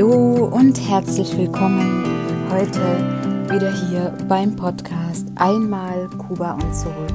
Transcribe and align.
Hallo 0.00 0.46
und 0.46 0.80
herzlich 0.88 1.36
willkommen 1.36 2.06
heute 2.50 2.80
wieder 3.50 3.70
hier 3.70 4.16
beim 4.26 4.56
Podcast 4.56 5.26
Einmal 5.36 6.08
Kuba 6.16 6.52
und 6.52 6.74
zurück. 6.74 7.12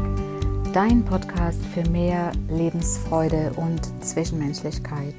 Dein 0.72 1.04
Podcast 1.04 1.66
für 1.74 1.82
mehr 1.90 2.32
Lebensfreude 2.48 3.54
und 3.56 3.82
Zwischenmenschlichkeit. 4.04 5.16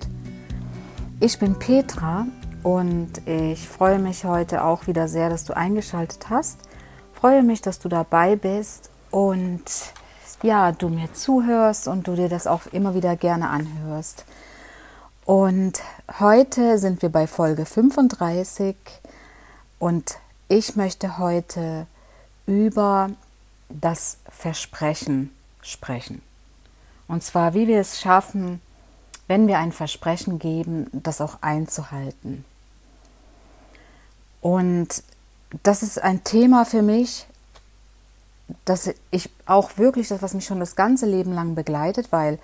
Ich 1.19 1.41
bin 1.41 1.59
Petra 1.59 2.29
und 2.63 3.27
ich 3.27 3.69
freue 3.69 3.99
mich 3.99 4.25
heute 4.25 4.63
auch 4.63 4.87
wieder 4.87 5.09
sehr, 5.09 5.29
dass 5.29 5.45
du 5.45 5.57
eingeschaltet 5.57 6.31
hast. 6.31 6.61
Freue 7.15 7.43
mich, 7.43 7.63
dass 7.63 7.81
du 7.81 7.89
dabei 7.89 8.37
bist 8.37 8.91
und 9.11 9.65
ja, 10.45 10.71
du 10.71 10.89
mir 10.89 11.13
zuhörst 11.15 11.89
und 11.89 12.07
du 12.07 12.15
dir 12.15 12.29
das 12.29 12.47
auch 12.47 12.67
immer 12.71 12.95
wieder 12.95 13.17
gerne 13.17 13.49
anhörst. 13.49 14.25
Und 15.27 15.83
heute 16.21 16.79
sind 16.79 17.03
wir 17.03 17.09
bei 17.09 17.27
Folge 17.27 17.67
35 17.67 18.77
und 19.81 20.19
ich 20.47 20.77
möchte 20.77 21.19
heute 21.19 21.89
über 22.47 23.11
das 23.69 24.19
Versprechen 24.31 25.35
sprechen. 25.63 26.23
Und 27.09 27.25
zwar, 27.25 27.55
wie 27.55 27.67
wir 27.67 27.81
es 27.81 28.01
schaffen, 28.01 28.61
wenn 29.27 29.49
wir 29.49 29.59
ein 29.59 29.73
Versprechen 29.73 30.39
geben, 30.39 30.87
das 30.93 31.21
auch 31.21 31.39
einzuhalten. 31.41 32.45
Und 34.41 35.03
das 35.65 35.83
ist 35.83 36.01
ein 36.01 36.23
Thema 36.23 36.65
für 36.65 36.83
mich, 36.83 37.27
das 38.65 38.91
ich 39.11 39.29
auch 39.45 39.77
wirklich, 39.77 40.07
das 40.07 40.23
was 40.23 40.35
mich 40.35 40.47
schon 40.47 40.61
das 40.61 40.77
ganze 40.77 41.07
Leben 41.07 41.33
lang 41.33 41.57
begleitet, 41.57 42.13
weil 42.13 42.39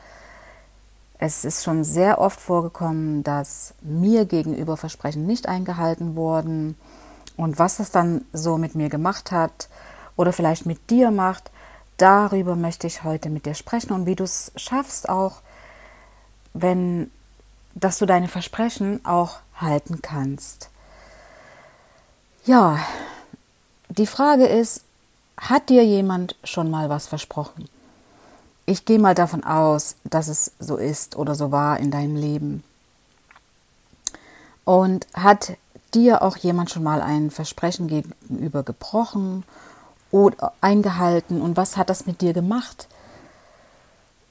es 1.24 1.44
ist 1.44 1.62
schon 1.62 1.84
sehr 1.84 2.18
oft 2.18 2.40
vorgekommen, 2.40 3.22
dass 3.22 3.74
mir 3.80 4.24
gegenüber 4.24 4.76
Versprechen 4.76 5.24
nicht 5.24 5.46
eingehalten 5.46 6.16
wurden 6.16 6.76
und 7.36 7.60
was 7.60 7.76
das 7.76 7.92
dann 7.92 8.24
so 8.32 8.58
mit 8.58 8.74
mir 8.74 8.88
gemacht 8.88 9.30
hat 9.30 9.68
oder 10.16 10.32
vielleicht 10.32 10.66
mit 10.66 10.90
dir 10.90 11.12
macht, 11.12 11.52
darüber 11.96 12.56
möchte 12.56 12.88
ich 12.88 13.04
heute 13.04 13.30
mit 13.30 13.46
dir 13.46 13.54
sprechen 13.54 13.92
und 13.92 14.04
wie 14.04 14.16
du 14.16 14.24
es 14.24 14.50
schaffst 14.56 15.08
auch, 15.08 15.42
wenn, 16.54 17.08
dass 17.76 18.00
du 18.00 18.06
deine 18.06 18.26
Versprechen 18.26 19.04
auch 19.04 19.38
halten 19.54 20.02
kannst. 20.02 20.70
Ja, 22.44 22.80
die 23.90 24.08
Frage 24.08 24.46
ist, 24.46 24.82
hat 25.36 25.68
dir 25.68 25.84
jemand 25.84 26.34
schon 26.42 26.68
mal 26.68 26.90
was 26.90 27.06
versprochen? 27.06 27.68
Ich 28.66 28.84
gehe 28.84 28.98
mal 28.98 29.14
davon 29.14 29.44
aus, 29.44 29.96
dass 30.04 30.28
es 30.28 30.52
so 30.58 30.76
ist 30.76 31.16
oder 31.16 31.34
so 31.34 31.50
war 31.50 31.78
in 31.78 31.90
deinem 31.90 32.16
Leben. 32.16 32.62
Und 34.64 35.06
hat 35.14 35.56
dir 35.94 36.22
auch 36.22 36.36
jemand 36.36 36.70
schon 36.70 36.82
mal 36.82 37.02
ein 37.02 37.30
Versprechen 37.30 37.88
gegenüber 37.88 38.62
gebrochen 38.62 39.44
oder 40.10 40.52
eingehalten 40.60 41.42
und 41.42 41.56
was 41.56 41.76
hat 41.76 41.90
das 41.90 42.06
mit 42.06 42.20
dir 42.20 42.32
gemacht? 42.32 42.86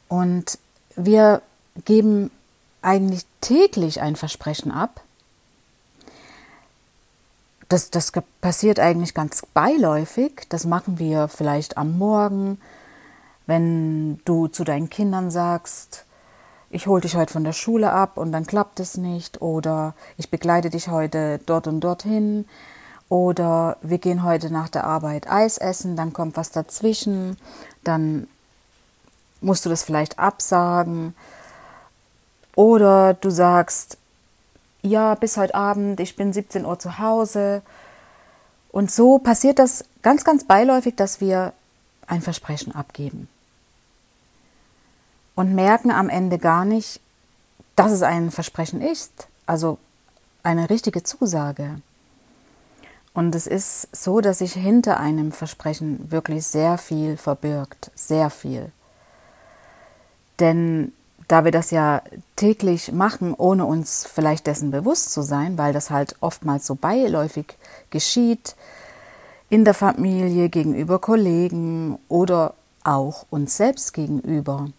Und 0.07 0.57
wir 0.95 1.41
geben 1.85 2.31
eigentlich 2.81 3.25
täglich 3.41 4.01
ein 4.01 4.15
Versprechen 4.15 4.71
ab. 4.71 5.01
Das, 7.69 7.89
das 7.89 8.11
passiert 8.41 8.79
eigentlich 8.79 9.13
ganz 9.13 9.45
beiläufig. 9.53 10.45
Das 10.49 10.65
machen 10.65 10.99
wir 10.99 11.29
vielleicht 11.29 11.77
am 11.77 11.97
Morgen, 11.97 12.59
wenn 13.51 14.21
du 14.23 14.47
zu 14.47 14.63
deinen 14.63 14.89
Kindern 14.89 15.29
sagst, 15.29 16.05
ich 16.69 16.87
hole 16.87 17.01
dich 17.01 17.17
heute 17.17 17.33
von 17.33 17.43
der 17.43 17.51
Schule 17.51 17.91
ab 17.91 18.15
und 18.15 18.31
dann 18.31 18.47
klappt 18.47 18.79
es 18.79 18.95
nicht 18.95 19.41
oder 19.41 19.93
ich 20.15 20.31
begleite 20.31 20.69
dich 20.69 20.87
heute 20.87 21.37
dort 21.45 21.67
und 21.67 21.81
dorthin 21.81 22.45
oder 23.09 23.75
wir 23.81 23.97
gehen 23.97 24.23
heute 24.23 24.53
nach 24.53 24.69
der 24.69 24.85
Arbeit 24.85 25.29
Eis 25.29 25.57
essen, 25.57 25.97
dann 25.97 26.13
kommt 26.13 26.37
was 26.37 26.51
dazwischen, 26.51 27.35
dann 27.83 28.29
musst 29.41 29.65
du 29.65 29.69
das 29.69 29.83
vielleicht 29.83 30.17
absagen 30.17 31.13
oder 32.55 33.15
du 33.15 33.31
sagst, 33.31 33.97
ja, 34.81 35.13
bis 35.15 35.35
heute 35.35 35.55
Abend, 35.55 35.99
ich 35.99 36.15
bin 36.15 36.31
17 36.31 36.65
Uhr 36.65 36.79
zu 36.79 36.99
Hause. 36.99 37.63
Und 38.71 38.91
so 38.91 39.19
passiert 39.19 39.59
das 39.59 39.83
ganz, 40.03 40.23
ganz 40.23 40.45
beiläufig, 40.45 40.95
dass 40.95 41.19
wir 41.19 41.51
ein 42.07 42.21
Versprechen 42.21 42.73
abgeben. 42.73 43.27
Und 45.35 45.55
merken 45.55 45.91
am 45.91 46.09
Ende 46.09 46.37
gar 46.37 46.65
nicht, 46.65 46.99
dass 47.75 47.91
es 47.91 48.03
ein 48.03 48.31
Versprechen 48.31 48.81
ist, 48.81 49.27
also 49.45 49.77
eine 50.43 50.69
richtige 50.69 51.03
Zusage. 51.03 51.81
Und 53.13 53.35
es 53.35 53.47
ist 53.47 53.93
so, 53.95 54.21
dass 54.21 54.39
sich 54.39 54.53
hinter 54.53 54.99
einem 54.99 55.31
Versprechen 55.31 56.11
wirklich 56.11 56.45
sehr 56.45 56.77
viel 56.77 57.17
verbirgt, 57.17 57.91
sehr 57.95 58.29
viel. 58.29 58.71
Denn 60.39 60.93
da 61.27 61.45
wir 61.45 61.51
das 61.51 61.71
ja 61.71 62.01
täglich 62.35 62.91
machen, 62.91 63.33
ohne 63.33 63.65
uns 63.65 64.05
vielleicht 64.05 64.47
dessen 64.47 64.71
bewusst 64.71 65.11
zu 65.11 65.21
sein, 65.21 65.57
weil 65.57 65.71
das 65.73 65.89
halt 65.89 66.15
oftmals 66.19 66.65
so 66.65 66.75
beiläufig 66.75 67.57
geschieht, 67.89 68.55
in 69.49 69.65
der 69.65 69.73
Familie, 69.73 70.49
gegenüber 70.49 70.99
Kollegen 70.99 71.99
oder 72.07 72.53
auch 72.83 73.25
uns 73.29 73.57
selbst 73.57 73.93
gegenüber. 73.93 74.69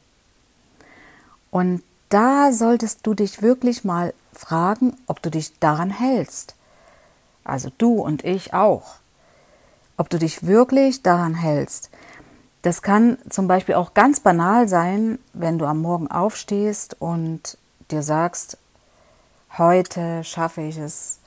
Und 1.52 1.82
da 2.08 2.50
solltest 2.50 3.06
du 3.06 3.14
dich 3.14 3.42
wirklich 3.42 3.84
mal 3.84 4.14
fragen, 4.32 4.96
ob 5.06 5.22
du 5.22 5.30
dich 5.30 5.60
daran 5.60 5.90
hältst. 5.90 6.56
Also 7.44 7.70
du 7.76 8.00
und 8.00 8.24
ich 8.24 8.54
auch. 8.54 8.96
Ob 9.98 10.08
du 10.08 10.18
dich 10.18 10.46
wirklich 10.46 11.02
daran 11.02 11.34
hältst. 11.34 11.90
Das 12.62 12.80
kann 12.80 13.18
zum 13.28 13.48
Beispiel 13.48 13.74
auch 13.74 13.92
ganz 13.92 14.20
banal 14.20 14.66
sein, 14.66 15.18
wenn 15.34 15.58
du 15.58 15.66
am 15.66 15.82
Morgen 15.82 16.10
aufstehst 16.10 16.96
und 17.00 17.58
dir 17.90 18.02
sagst, 18.02 18.56
heute 19.58 20.24
schaffe 20.24 20.62
ich 20.62 20.78
es, 20.78 21.18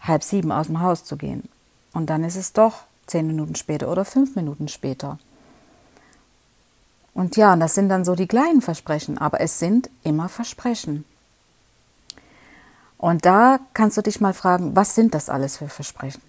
halb 0.00 0.22
sieben 0.22 0.52
aus 0.52 0.68
dem 0.68 0.80
Haus 0.80 1.04
zu 1.04 1.16
gehen. 1.16 1.48
Und 1.92 2.08
dann 2.08 2.22
ist 2.22 2.36
es 2.36 2.52
doch 2.52 2.84
zehn 3.06 3.26
Minuten 3.26 3.56
später 3.56 3.88
oder 3.88 4.04
fünf 4.04 4.36
Minuten 4.36 4.68
später. 4.68 5.18
Und 7.14 7.36
ja, 7.36 7.56
das 7.56 7.74
sind 7.74 7.88
dann 7.88 8.04
so 8.04 8.14
die 8.14 8.28
kleinen 8.28 8.62
Versprechen, 8.62 9.18
aber 9.18 9.40
es 9.40 9.58
sind 9.58 9.90
immer 10.04 10.28
Versprechen. 10.28 11.04
Und 12.98 13.24
da 13.24 13.58
kannst 13.72 13.96
du 13.96 14.02
dich 14.02 14.20
mal 14.20 14.34
fragen, 14.34 14.76
was 14.76 14.94
sind 14.94 15.14
das 15.14 15.28
alles 15.28 15.56
für 15.56 15.68
Versprechen? 15.68 16.22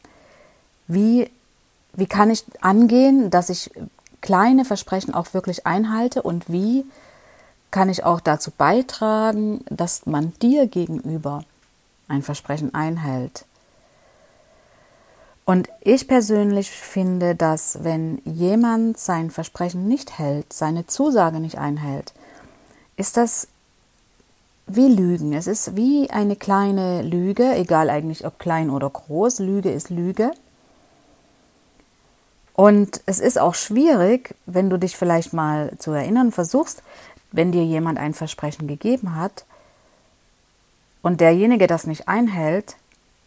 Wie, 0.87 1.29
wie 1.93 2.07
kann 2.07 2.29
ich 2.29 2.45
angehen, 2.61 3.29
dass 3.29 3.49
ich 3.49 3.71
kleine 4.21 4.65
Versprechen 4.65 5.13
auch 5.13 5.33
wirklich 5.33 5.67
einhalte 5.67 6.21
und 6.21 6.49
wie 6.49 6.85
kann 7.71 7.89
ich 7.89 8.03
auch 8.03 8.19
dazu 8.19 8.51
beitragen, 8.51 9.63
dass 9.69 10.05
man 10.05 10.33
dir 10.41 10.67
gegenüber 10.67 11.43
ein 12.07 12.21
Versprechen 12.21 12.73
einhält? 12.73 13.45
Und 15.45 15.69
ich 15.81 16.07
persönlich 16.07 16.69
finde, 16.69 17.35
dass 17.35 17.83
wenn 17.83 18.21
jemand 18.25 18.97
sein 18.99 19.31
Versprechen 19.31 19.87
nicht 19.87 20.17
hält, 20.17 20.53
seine 20.53 20.87
Zusage 20.87 21.39
nicht 21.39 21.57
einhält, 21.57 22.13
ist 22.95 23.17
das 23.17 23.47
wie 24.67 24.87
Lügen. 24.87 25.33
Es 25.33 25.47
ist 25.47 25.75
wie 25.75 26.09
eine 26.09 26.35
kleine 26.35 27.01
Lüge, 27.01 27.55
egal 27.55 27.89
eigentlich 27.89 28.25
ob 28.25 28.39
klein 28.39 28.69
oder 28.69 28.89
groß. 28.89 29.39
Lüge 29.39 29.71
ist 29.71 29.89
Lüge. 29.89 30.31
Und 32.53 33.01
es 33.05 33.19
ist 33.19 33.39
auch 33.39 33.55
schwierig, 33.55 34.35
wenn 34.45 34.69
du 34.69 34.77
dich 34.77 34.95
vielleicht 34.95 35.33
mal 35.33 35.73
zu 35.79 35.91
erinnern 35.91 36.31
versuchst, 36.31 36.83
wenn 37.31 37.51
dir 37.51 37.63
jemand 37.63 37.97
ein 37.97 38.13
Versprechen 38.13 38.67
gegeben 38.67 39.15
hat 39.15 39.45
und 41.01 41.21
derjenige 41.21 41.65
das 41.65 41.87
nicht 41.87 42.07
einhält, 42.07 42.75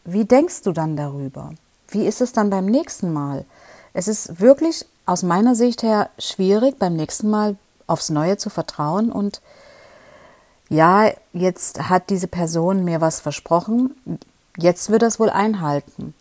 wie 0.04 0.24
denkst 0.24 0.62
du 0.62 0.72
dann 0.72 0.96
darüber? 0.96 1.52
Wie 1.94 2.06
ist 2.06 2.20
es 2.20 2.32
dann 2.32 2.50
beim 2.50 2.66
nächsten 2.66 3.12
Mal? 3.12 3.44
Es 3.92 4.08
ist 4.08 4.40
wirklich 4.40 4.84
aus 5.06 5.22
meiner 5.22 5.54
Sicht 5.54 5.84
her 5.84 6.10
schwierig, 6.18 6.78
beim 6.78 6.96
nächsten 6.96 7.30
Mal 7.30 7.56
aufs 7.86 8.10
Neue 8.10 8.36
zu 8.36 8.50
vertrauen 8.50 9.12
und 9.12 9.40
ja, 10.68 11.12
jetzt 11.32 11.88
hat 11.88 12.10
diese 12.10 12.26
Person 12.26 12.84
mir 12.84 13.00
was 13.00 13.20
versprochen, 13.20 13.94
jetzt 14.56 14.90
wird 14.90 15.04
es 15.04 15.20
wohl 15.20 15.30
einhalten. 15.30 16.14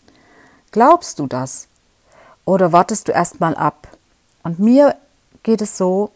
Glaubst 0.72 1.18
du 1.18 1.26
das? 1.26 1.68
Oder 2.46 2.72
wartest 2.72 3.08
du 3.08 3.12
erst 3.12 3.40
mal 3.40 3.56
ab? 3.56 3.88
Und 4.44 4.60
mir 4.60 4.96
geht 5.42 5.62
es 5.62 5.78
so, 5.78 6.12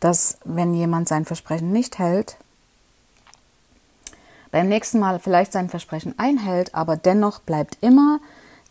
dass 0.00 0.38
wenn 0.44 0.72
jemand 0.72 1.08
sein 1.08 1.26
Versprechen 1.26 1.70
nicht 1.70 1.98
hält, 1.98 2.36
beim 4.56 4.68
nächsten 4.68 5.00
Mal 5.00 5.18
vielleicht 5.18 5.52
sein 5.52 5.68
Versprechen 5.68 6.18
einhält, 6.18 6.74
aber 6.74 6.96
dennoch 6.96 7.40
bleibt 7.40 7.76
immer 7.82 8.20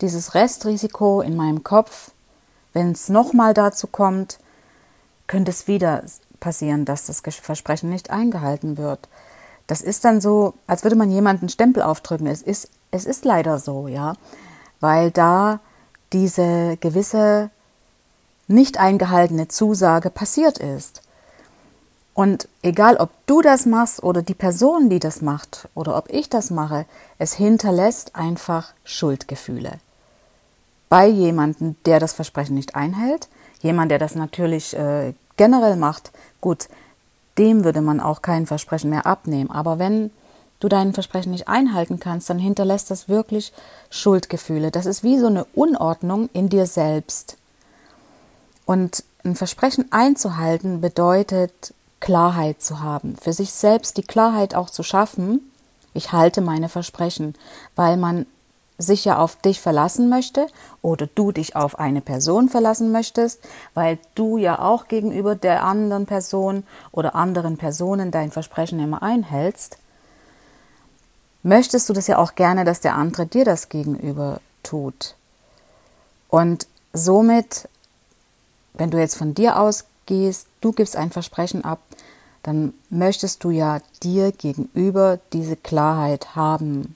dieses 0.00 0.34
Restrisiko 0.34 1.20
in 1.20 1.36
meinem 1.36 1.62
Kopf, 1.62 2.10
wenn 2.72 2.90
es 2.90 3.08
nochmal 3.08 3.54
dazu 3.54 3.86
kommt, 3.86 4.40
könnte 5.28 5.52
es 5.52 5.68
wieder 5.68 6.02
passieren, 6.40 6.86
dass 6.86 7.06
das 7.06 7.20
Versprechen 7.20 7.88
nicht 7.88 8.10
eingehalten 8.10 8.78
wird. 8.78 9.08
das 9.68 9.80
ist 9.80 10.04
dann 10.04 10.20
so, 10.20 10.54
als 10.66 10.82
würde 10.82 10.96
man 10.96 11.12
jemanden 11.12 11.48
Stempel 11.48 11.84
aufdrücken. 11.84 12.26
Es 12.26 12.42
ist, 12.42 12.68
es 12.90 13.04
ist 13.04 13.24
leider 13.24 13.60
so, 13.60 13.86
ja, 13.86 14.14
weil 14.80 15.12
da 15.12 15.60
diese 16.12 16.78
gewisse 16.78 17.50
nicht 18.48 18.80
eingehaltene 18.80 19.46
Zusage 19.46 20.10
passiert 20.10 20.58
ist. 20.58 21.02
Und 22.16 22.48
egal, 22.62 22.96
ob 22.96 23.10
du 23.26 23.42
das 23.42 23.66
machst 23.66 24.02
oder 24.02 24.22
die 24.22 24.32
Person, 24.32 24.88
die 24.88 25.00
das 25.00 25.20
macht 25.20 25.68
oder 25.74 25.98
ob 25.98 26.08
ich 26.08 26.30
das 26.30 26.48
mache, 26.48 26.86
es 27.18 27.34
hinterlässt 27.34 28.16
einfach 28.16 28.72
Schuldgefühle. 28.84 29.72
Bei 30.88 31.06
jemandem, 31.06 31.76
der 31.84 32.00
das 32.00 32.14
Versprechen 32.14 32.54
nicht 32.54 32.74
einhält, 32.74 33.28
jemand, 33.60 33.90
der 33.90 33.98
das 33.98 34.14
natürlich 34.14 34.74
äh, 34.74 35.12
generell 35.36 35.76
macht, 35.76 36.10
gut, 36.40 36.68
dem 37.36 37.64
würde 37.64 37.82
man 37.82 38.00
auch 38.00 38.22
kein 38.22 38.46
Versprechen 38.46 38.88
mehr 38.88 39.04
abnehmen. 39.04 39.50
Aber 39.50 39.78
wenn 39.78 40.10
du 40.58 40.68
dein 40.70 40.94
Versprechen 40.94 41.32
nicht 41.32 41.48
einhalten 41.48 42.00
kannst, 42.00 42.30
dann 42.30 42.38
hinterlässt 42.38 42.90
das 42.90 43.10
wirklich 43.10 43.52
Schuldgefühle. 43.90 44.70
Das 44.70 44.86
ist 44.86 45.02
wie 45.02 45.18
so 45.18 45.26
eine 45.26 45.44
Unordnung 45.54 46.30
in 46.32 46.48
dir 46.48 46.64
selbst. 46.64 47.36
Und 48.64 49.04
ein 49.22 49.36
Versprechen 49.36 49.92
einzuhalten 49.92 50.80
bedeutet 50.80 51.74
Klarheit 52.00 52.62
zu 52.62 52.80
haben, 52.80 53.16
für 53.16 53.32
sich 53.32 53.52
selbst 53.52 53.96
die 53.96 54.02
Klarheit 54.02 54.54
auch 54.54 54.70
zu 54.70 54.82
schaffen, 54.82 55.52
ich 55.94 56.12
halte 56.12 56.42
meine 56.42 56.68
Versprechen, 56.68 57.34
weil 57.74 57.96
man 57.96 58.26
sich 58.78 59.06
ja 59.06 59.18
auf 59.18 59.36
dich 59.36 59.60
verlassen 59.60 60.08
möchte 60.08 60.46
oder 60.82 61.06
du 61.14 61.32
dich 61.32 61.56
auf 61.56 61.78
eine 61.78 62.02
Person 62.02 62.48
verlassen 62.48 62.92
möchtest, 62.92 63.40
weil 63.72 63.98
du 64.14 64.36
ja 64.36 64.58
auch 64.58 64.88
gegenüber 64.88 65.34
der 65.34 65.62
anderen 65.64 66.04
Person 66.04 66.64
oder 66.92 67.14
anderen 67.14 67.56
Personen 67.56 68.10
dein 68.10 68.30
Versprechen 68.30 68.78
immer 68.80 69.02
einhältst, 69.02 69.78
möchtest 71.42 71.88
du 71.88 71.94
das 71.94 72.06
ja 72.06 72.18
auch 72.18 72.34
gerne, 72.34 72.64
dass 72.64 72.80
der 72.80 72.94
andere 72.94 73.24
dir 73.24 73.44
das 73.44 73.70
gegenüber 73.70 74.40
tut. 74.62 75.14
Und 76.28 76.66
somit, 76.92 77.68
wenn 78.74 78.90
du 78.90 78.98
jetzt 78.98 79.16
von 79.16 79.32
dir 79.32 79.58
ausgehst, 80.06 80.46
du 80.60 80.72
gibst 80.72 80.96
ein 80.96 81.10
Versprechen 81.10 81.64
ab, 81.64 81.80
dann 82.42 82.74
möchtest 82.90 83.42
du 83.42 83.50
ja 83.50 83.80
dir 84.02 84.32
gegenüber 84.32 85.18
diese 85.32 85.56
Klarheit 85.56 86.36
haben, 86.36 86.94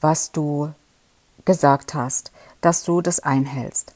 was 0.00 0.32
du 0.32 0.72
gesagt 1.44 1.94
hast, 1.94 2.32
dass 2.60 2.84
du 2.84 3.02
das 3.02 3.20
einhältst. 3.20 3.92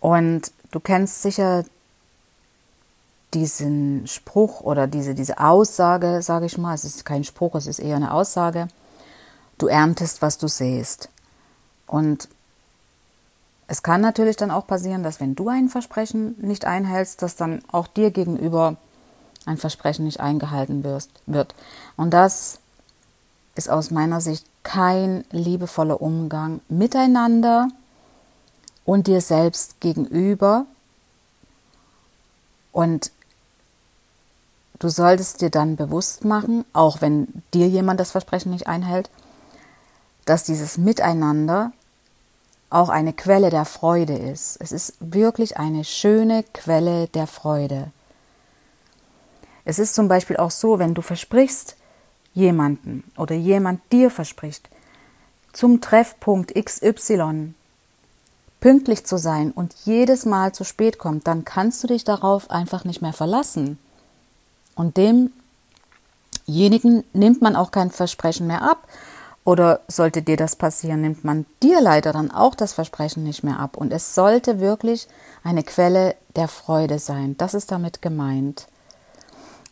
Und 0.00 0.52
du 0.70 0.80
kennst 0.80 1.22
sicher 1.22 1.64
diesen 3.34 4.06
Spruch 4.06 4.60
oder 4.60 4.86
diese, 4.86 5.14
diese 5.14 5.38
Aussage, 5.38 6.22
sage 6.22 6.46
ich 6.46 6.58
mal, 6.58 6.74
es 6.74 6.84
ist 6.84 7.04
kein 7.04 7.24
Spruch, 7.24 7.54
es 7.54 7.66
ist 7.66 7.78
eher 7.78 7.96
eine 7.96 8.12
Aussage, 8.12 8.68
du 9.58 9.66
erntest, 9.66 10.22
was 10.22 10.38
du 10.38 10.48
sähst. 10.48 11.08
Und 11.86 12.28
es 13.68 13.82
kann 13.82 14.00
natürlich 14.00 14.36
dann 14.36 14.50
auch 14.50 14.66
passieren, 14.66 15.02
dass 15.02 15.20
wenn 15.20 15.34
du 15.34 15.48
ein 15.48 15.68
Versprechen 15.68 16.34
nicht 16.38 16.64
einhältst, 16.64 17.22
dass 17.22 17.36
dann 17.36 17.62
auch 17.70 17.86
dir 17.86 18.10
gegenüber 18.10 18.76
ein 19.46 19.56
Versprechen 19.56 20.04
nicht 20.04 20.20
eingehalten 20.20 20.84
wird. 20.84 21.54
Und 21.96 22.10
das 22.10 22.58
ist 23.54 23.70
aus 23.70 23.90
meiner 23.90 24.20
Sicht 24.20 24.46
kein 24.62 25.24
liebevoller 25.30 26.00
Umgang 26.00 26.60
miteinander 26.68 27.68
und 28.84 29.06
dir 29.06 29.20
selbst 29.20 29.80
gegenüber. 29.80 30.66
Und 32.72 33.10
du 34.78 34.88
solltest 34.88 35.40
dir 35.40 35.50
dann 35.50 35.76
bewusst 35.76 36.24
machen, 36.24 36.64
auch 36.72 37.00
wenn 37.00 37.42
dir 37.54 37.68
jemand 37.68 38.00
das 38.00 38.10
Versprechen 38.10 38.50
nicht 38.50 38.66
einhält, 38.66 39.10
dass 40.24 40.44
dieses 40.44 40.78
Miteinander 40.78 41.72
auch 42.72 42.88
eine 42.88 43.12
Quelle 43.12 43.50
der 43.50 43.64
Freude 43.64 44.14
ist. 44.14 44.56
Es 44.60 44.72
ist 44.72 44.94
wirklich 45.00 45.58
eine 45.58 45.84
schöne 45.84 46.44
Quelle 46.54 47.08
der 47.08 47.26
Freude. 47.26 47.90
Es 49.64 49.78
ist 49.78 49.94
zum 49.94 50.08
Beispiel 50.08 50.36
auch 50.36 50.50
so, 50.50 50.78
wenn 50.78 50.94
du 50.94 51.02
versprichst 51.02 51.76
jemanden 52.34 53.04
oder 53.16 53.34
jemand 53.34 53.80
dir 53.92 54.10
verspricht, 54.10 54.68
zum 55.52 55.80
Treffpunkt 55.80 56.54
XY 56.54 57.54
pünktlich 58.60 59.04
zu 59.04 59.18
sein 59.18 59.50
und 59.50 59.74
jedes 59.84 60.24
Mal 60.24 60.52
zu 60.52 60.64
spät 60.64 60.98
kommt, 60.98 61.26
dann 61.26 61.44
kannst 61.44 61.82
du 61.82 61.88
dich 61.88 62.04
darauf 62.04 62.50
einfach 62.50 62.84
nicht 62.84 63.02
mehr 63.02 63.12
verlassen. 63.12 63.78
Und 64.74 64.96
demjenigen 64.96 65.32
nimmt 67.12 67.42
man 67.42 67.56
auch 67.56 67.70
kein 67.70 67.90
Versprechen 67.90 68.46
mehr 68.46 68.62
ab, 68.62 68.88
oder 69.44 69.80
sollte 69.88 70.22
dir 70.22 70.36
das 70.36 70.56
passieren, 70.56 71.00
nimmt 71.00 71.24
man 71.24 71.46
dir 71.62 71.80
leider 71.80 72.12
dann 72.12 72.30
auch 72.30 72.54
das 72.54 72.72
Versprechen 72.72 73.24
nicht 73.24 73.42
mehr 73.42 73.58
ab. 73.58 73.76
Und 73.76 73.92
es 73.92 74.14
sollte 74.14 74.60
wirklich 74.60 75.08
eine 75.42 75.64
Quelle 75.64 76.14
der 76.36 76.48
Freude 76.48 76.98
sein. 76.98 77.36
Das 77.36 77.54
ist 77.54 77.72
damit 77.72 78.02
gemeint. 78.02 78.68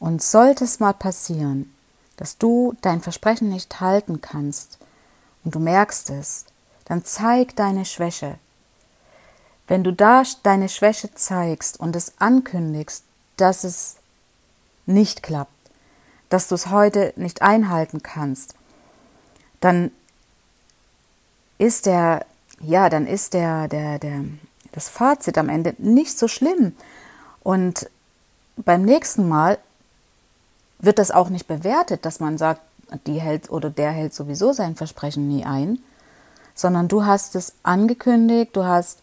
Und 0.01 0.23
sollte 0.23 0.65
es 0.65 0.81
mal 0.81 0.95
passieren, 0.95 1.73
dass 2.17 2.37
du 2.37 2.75
dein 2.81 3.01
Versprechen 3.01 3.49
nicht 3.49 3.81
halten 3.81 4.21
kannst 4.21 4.79
und 5.45 5.55
du 5.55 5.59
merkst 5.59 6.11
es, 6.11 6.45
dann 6.85 7.05
zeig 7.05 7.57
deine 7.57 7.85
Schwäche. 7.85 8.39
Wenn 9.69 9.85
du 9.85 9.93
da 9.93 10.25
deine 10.43 10.69
Schwäche 10.69 11.15
zeigst 11.15 11.79
und 11.79 11.95
es 11.95 12.15
ankündigst, 12.19 13.05
dass 13.37 13.63
es 13.63 13.97
nicht 14.85 15.23
klappt, 15.23 15.53
dass 16.29 16.49
du 16.49 16.57
es 16.57 16.71
heute 16.71 17.13
nicht 17.17 17.43
einhalten 17.43 18.03
kannst, 18.03 18.55
dann 19.61 19.91
ist 21.59 21.87
der, 21.87 22.25
ja, 22.61 22.89
dann 22.89 23.07
ist 23.07 23.35
der, 23.35 23.69
der, 23.69 23.99
der, 23.99 24.25
das 24.73 24.89
Fazit 24.89 25.39
am 25.39 25.49
Ende 25.49 25.75
nicht 25.79 26.19
so 26.19 26.29
schlimm. 26.29 26.75
Und 27.43 27.89
beim 28.57 28.83
nächsten 28.83 29.29
Mal 29.29 29.59
wird 30.79 30.99
das 30.99 31.11
auch 31.11 31.29
nicht 31.29 31.47
bewertet, 31.47 32.05
dass 32.05 32.21
man 32.21 32.39
sagt, 32.39 32.63
die 33.07 33.21
hält 33.21 33.51
oder 33.51 33.71
der 33.71 33.91
hält 33.91 34.15
sowieso 34.15 34.53
sein 34.53 34.75
Versprechen 34.75 35.29
nie 35.29 35.45
ein, 35.45 35.79
sondern 36.55 36.89
du 36.89 37.05
hast 37.05 37.37
es 37.37 37.55
angekündigt, 37.63 38.57
du 38.57 38.65
hast 38.65 39.01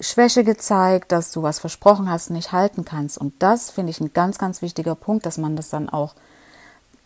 Schwäche 0.00 0.44
gezeigt, 0.44 1.12
dass 1.12 1.30
du 1.30 1.42
was 1.42 1.58
versprochen 1.58 2.10
hast, 2.10 2.30
nicht 2.30 2.52
halten 2.52 2.84
kannst. 2.84 3.18
Und 3.18 3.34
das 3.38 3.70
finde 3.70 3.90
ich 3.90 4.00
ein 4.00 4.12
ganz, 4.12 4.38
ganz 4.38 4.62
wichtiger 4.62 4.94
Punkt, 4.94 5.26
dass 5.26 5.38
man 5.38 5.56
das 5.56 5.68
dann 5.68 5.88
auch 5.88 6.14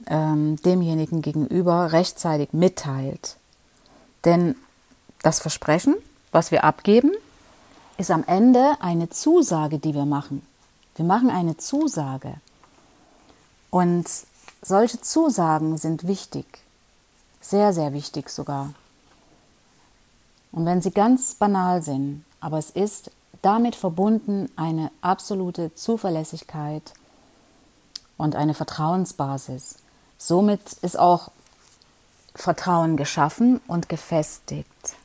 ähm, 0.06 0.56
demjenigen 0.62 1.22
gegenüber 1.22 1.92
rechtzeitig 1.92 2.52
mitteilt. 2.52 3.36
Denn 4.24 4.56
das 5.22 5.40
Versprechen, 5.40 5.94
was 6.32 6.50
wir 6.50 6.64
abgeben, 6.64 7.12
ist 7.96 8.10
am 8.10 8.24
Ende 8.24 8.76
eine 8.80 9.10
Zusage, 9.10 9.78
die 9.78 9.94
wir 9.94 10.06
machen. 10.06 10.46
Wir 10.96 11.04
machen 11.04 11.30
eine 11.30 11.56
Zusage. 11.56 12.34
Und 13.70 14.06
solche 14.62 15.00
Zusagen 15.00 15.76
sind 15.78 16.06
wichtig, 16.06 16.46
sehr, 17.40 17.72
sehr 17.72 17.92
wichtig 17.92 18.30
sogar. 18.30 18.74
Und 20.52 20.66
wenn 20.66 20.82
sie 20.82 20.92
ganz 20.92 21.34
banal 21.34 21.82
sind, 21.82 22.24
aber 22.40 22.58
es 22.58 22.70
ist 22.70 23.10
damit 23.42 23.76
verbunden 23.76 24.48
eine 24.56 24.90
absolute 25.00 25.74
Zuverlässigkeit 25.74 26.92
und 28.16 28.36
eine 28.36 28.54
Vertrauensbasis. 28.54 29.76
Somit 30.26 30.72
ist 30.80 30.98
auch 30.98 31.30
Vertrauen 32.34 32.96
geschaffen 32.96 33.60
und 33.66 33.90
gefestigt. 33.90 34.96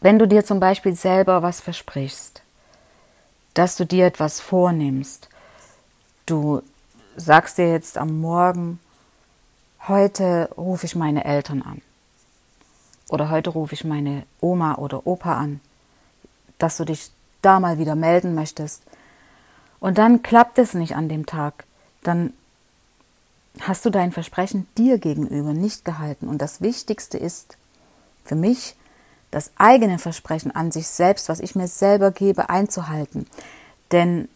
Wenn 0.00 0.18
du 0.18 0.26
dir 0.26 0.42
zum 0.42 0.58
Beispiel 0.58 0.96
selber 0.96 1.42
was 1.42 1.60
versprichst, 1.60 2.40
dass 3.52 3.76
du 3.76 3.84
dir 3.84 4.06
etwas 4.06 4.40
vornimmst, 4.40 5.28
du 6.24 6.62
sagst 7.14 7.58
dir 7.58 7.70
jetzt 7.70 7.98
am 7.98 8.22
Morgen, 8.22 8.80
heute 9.86 10.48
rufe 10.56 10.86
ich 10.86 10.94
meine 10.94 11.26
Eltern 11.26 11.60
an 11.60 11.82
oder 13.10 13.28
heute 13.28 13.50
rufe 13.50 13.74
ich 13.74 13.84
meine 13.84 14.22
Oma 14.40 14.76
oder 14.76 15.06
Opa 15.06 15.36
an, 15.36 15.60
dass 16.56 16.78
du 16.78 16.86
dich 16.86 17.10
da 17.42 17.60
mal 17.60 17.76
wieder 17.76 17.96
melden 17.96 18.34
möchtest 18.34 18.82
und 19.78 19.98
dann 19.98 20.22
klappt 20.22 20.56
es 20.56 20.72
nicht 20.72 20.96
an 20.96 21.10
dem 21.10 21.26
Tag, 21.26 21.66
dann 22.02 22.32
hast 23.60 23.84
du 23.84 23.90
dein 23.90 24.12
Versprechen 24.12 24.66
dir 24.76 24.98
gegenüber 24.98 25.52
nicht 25.52 25.84
gehalten. 25.84 26.28
Und 26.28 26.38
das 26.38 26.60
Wichtigste 26.60 27.18
ist 27.18 27.56
für 28.24 28.34
mich, 28.34 28.76
das 29.30 29.50
eigene 29.56 29.98
Versprechen 29.98 30.54
an 30.54 30.70
sich 30.70 30.88
selbst, 30.88 31.28
was 31.28 31.40
ich 31.40 31.54
mir 31.54 31.68
selber 31.68 32.10
gebe, 32.10 32.48
einzuhalten. 32.48 33.26
Denn 33.92 34.28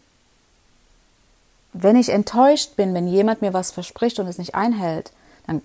wenn 1.73 1.95
ich 1.95 2.09
enttäuscht 2.09 2.75
bin, 2.75 2.93
wenn 2.93 3.07
jemand 3.07 3.41
mir 3.41 3.53
was 3.53 3.71
verspricht 3.71 4.19
und 4.19 4.27
es 4.27 4.37
nicht 4.37 4.55
einhält, 4.55 5.11
dann, 5.47 5.61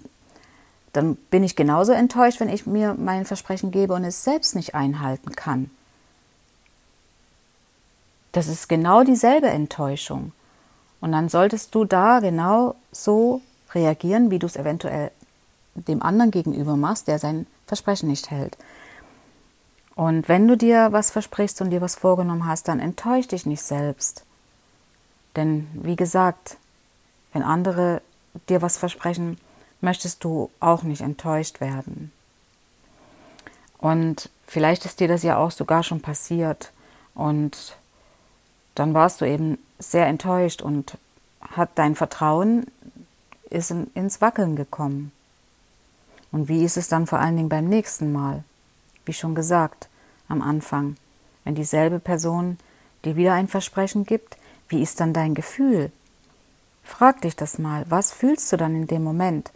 dann 0.93 1.17
bin 1.17 1.43
ich 1.43 1.57
genauso 1.57 1.93
enttäuscht, 1.93 2.41
wenn 2.41 2.49
ich 2.49 2.67
mir 2.67 2.95
mein 2.95 3.25
Versprechen 3.25 3.73
gebe 3.73 3.95
und 3.95 4.05
es 4.05 4.25
selbst 4.25 4.55
nicht 4.55 4.75
einhalten 4.75 5.33
kann. 5.33 5.71
Das 8.33 8.49
ist 8.49 8.69
genau 8.69 9.03
dieselbe 9.03 9.49
Enttäuschung. 9.49 10.33
Und 11.01 11.13
dann 11.13 11.29
solltest 11.29 11.75
du 11.75 11.85
da 11.85 12.21
genau 12.21 12.75
so 12.93 13.41
reagieren, 13.75 14.30
wie 14.30 14.38
du 14.38 14.46
es 14.46 14.56
eventuell 14.56 15.11
dem 15.75 16.02
anderen 16.02 16.30
gegenüber 16.30 16.76
machst, 16.76 17.08
der 17.08 17.18
sein 17.18 17.46
Versprechen 17.66 18.08
nicht 18.08 18.30
hält. 18.30 18.56
Und 19.94 20.28
wenn 20.28 20.46
du 20.46 20.56
dir 20.56 20.92
was 20.92 21.11
versprichst 21.11 21.61
und 21.61 21.70
dir 21.70 21.80
was 21.80 21.96
vorgenommen 21.96 22.46
hast, 22.46 22.68
dann 22.68 22.80
enttäusch 22.80 23.28
dich 23.28 23.46
nicht 23.46 23.62
selbst. 23.62 24.25
Denn 25.37 25.68
wie 25.73 25.96
gesagt, 25.96 26.58
wenn 27.32 27.42
andere 27.42 28.02
dir 28.49 28.62
was 28.62 28.76
versprechen, 28.76 29.38
möchtest 29.80 30.25
du 30.25 30.50
auch 30.61 30.82
nicht 30.82 31.00
enttäuscht 31.00 31.61
werden. 31.61 32.12
Und 33.78 34.30
vielleicht 34.46 34.85
ist 34.85 35.00
dir 35.00 35.08
das 35.08 35.23
ja 35.23 35.37
auch 35.37 35.50
sogar 35.50 35.82
schon 35.82 36.00
passiert 36.00 36.73
und 37.14 37.76
dann 38.75 38.94
warst 38.94 39.20
du 39.20 39.25
eben 39.25 39.58
sehr 39.78 40.06
enttäuscht 40.06 40.62
und 40.62 40.99
hat 41.40 41.70
dein 41.76 41.94
Vertrauen 41.94 42.66
ist 43.50 43.71
ins 43.95 44.21
Wackeln 44.21 44.57
gekommen. 44.57 45.12
Und 46.33 46.49
wie 46.49 46.65
ist 46.65 46.76
es 46.76 46.88
dann 46.88 47.07
vor 47.07 47.19
allen 47.19 47.37
Dingen 47.37 47.49
beim 47.49 47.69
nächsten 47.69 48.12
Mal? 48.12 48.45
Wie 49.05 49.12
schon 49.12 49.35
gesagt 49.35 49.88
am 50.29 50.43
Anfang, 50.43 50.97
wenn 51.45 51.55
dieselbe 51.55 51.99
Person 51.99 52.59
dir 53.05 53.17
wieder 53.17 53.35
ein 53.35 53.49
Versprechen 53.49 54.05
gibt, 54.05 54.37
wie 54.69 54.83
ist 54.83 55.00
dann 55.00 55.12
dein 55.12 55.35
Gefühl? 55.35 55.93
Frag 56.83 57.23
dich 57.23 57.37
das 57.37 57.59
mal, 57.59 57.85
was 57.88 58.12
fühlst 58.12 58.53
du 58.53 58.57
dann 58.57 58.75
in 58.75 58.87
dem 58.87 59.03
Moment? 59.03 59.53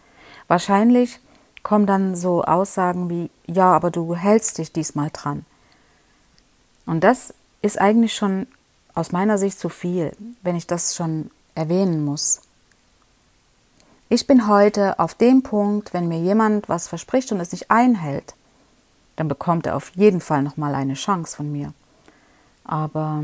Wahrscheinlich 0.49 1.21
kommen 1.63 1.87
dann 1.87 2.17
so 2.17 2.45
Aussagen 2.45 3.11
wie, 3.11 3.31
ja, 3.47 3.73
aber 3.73 3.91
du 3.91 4.15
hältst 4.15 4.59
dich 4.59 4.73
diesmal 4.73 5.11
dran. 5.13 5.45
Und 6.87 7.05
das 7.05 7.35
ist 7.63 7.81
eigentlich 7.81 8.15
schon 8.15 8.47
aus 8.95 9.13
meiner 9.13 9.39
Sicht 9.39 9.59
zu 9.59 9.69
viel, 9.69 10.17
wenn 10.43 10.57
ich 10.57 10.67
das 10.67 10.97
schon 10.97 11.31
erwähnen 11.55 12.05
muss. 12.05 12.41
Ich 14.13 14.27
bin 14.27 14.49
heute 14.49 14.99
auf 14.99 15.15
dem 15.15 15.45
Punkt, 15.45 15.95
wenn 15.95 16.09
mir 16.09 16.19
jemand 16.19 16.69
was 16.69 16.89
verspricht 16.89 17.31
und 17.31 17.39
es 17.39 17.53
nicht 17.53 17.71
einhält, 17.71 18.35
dann 19.15 19.29
bekommt 19.29 19.67
er 19.67 19.77
auf 19.77 19.91
jeden 19.95 20.21
Fall 20.21 20.43
noch 20.43 20.57
mal 20.57 20.75
eine 20.75 20.95
Chance 20.95 21.37
von 21.37 21.53
mir. 21.53 21.73
Aber 22.65 23.23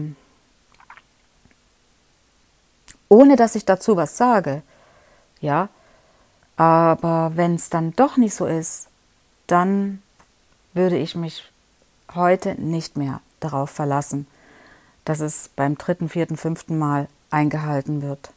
ohne 3.08 3.34
dass 3.34 3.56
ich 3.56 3.64
dazu 3.64 3.96
was 3.96 4.16
sage, 4.16 4.62
ja, 5.40 5.70
aber 6.56 7.32
wenn 7.34 7.56
es 7.56 7.68
dann 7.68 7.92
doch 7.96 8.16
nicht 8.16 8.36
so 8.36 8.46
ist, 8.46 8.86
dann 9.48 10.00
würde 10.72 10.98
ich 10.98 11.16
mich 11.16 11.50
heute 12.14 12.54
nicht 12.60 12.96
mehr 12.96 13.20
darauf 13.40 13.70
verlassen, 13.70 14.28
dass 15.04 15.18
es 15.18 15.50
beim 15.56 15.76
dritten, 15.76 16.08
vierten, 16.08 16.36
fünften 16.36 16.78
Mal 16.78 17.08
eingehalten 17.30 18.02
wird. 18.02 18.30